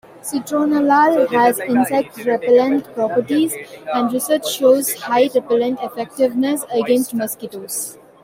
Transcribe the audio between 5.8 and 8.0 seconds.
effectiveness against mosquitoes.